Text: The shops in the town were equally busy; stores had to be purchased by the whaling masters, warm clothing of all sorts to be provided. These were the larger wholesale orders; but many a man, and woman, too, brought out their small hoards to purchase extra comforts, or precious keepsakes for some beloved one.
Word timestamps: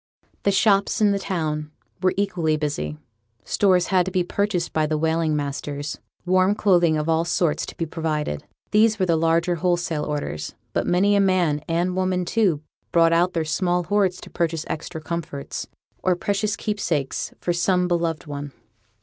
The 0.41 0.51
shops 0.51 0.99
in 0.99 1.11
the 1.11 1.19
town 1.19 1.69
were 2.01 2.15
equally 2.17 2.57
busy; 2.57 2.97
stores 3.45 3.89
had 3.93 4.03
to 4.07 4.11
be 4.11 4.23
purchased 4.23 4.73
by 4.73 4.87
the 4.87 4.97
whaling 4.97 5.35
masters, 5.35 5.99
warm 6.25 6.55
clothing 6.55 6.97
of 6.97 7.07
all 7.07 7.23
sorts 7.23 7.67
to 7.67 7.77
be 7.77 7.85
provided. 7.85 8.43
These 8.71 8.97
were 8.97 9.05
the 9.05 9.15
larger 9.15 9.57
wholesale 9.57 10.03
orders; 10.05 10.55
but 10.73 10.87
many 10.87 11.15
a 11.15 11.19
man, 11.19 11.61
and 11.67 11.95
woman, 11.95 12.25
too, 12.25 12.63
brought 12.91 13.13
out 13.13 13.33
their 13.33 13.45
small 13.45 13.83
hoards 13.83 14.19
to 14.21 14.31
purchase 14.31 14.65
extra 14.67 15.01
comforts, 15.01 15.67
or 16.01 16.15
precious 16.15 16.55
keepsakes 16.55 17.31
for 17.39 17.53
some 17.53 17.87
beloved 17.87 18.25
one. 18.25 18.53